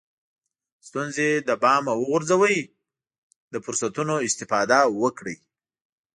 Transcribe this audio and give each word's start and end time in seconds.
ستونزې 0.87 1.29
له 1.47 1.55
پامه 1.63 1.93
وغورځوئ 1.97 2.57
له 3.51 3.57
فرصتونو 3.65 4.15
استفاده 4.27 4.79
وکړئ. 5.01 5.37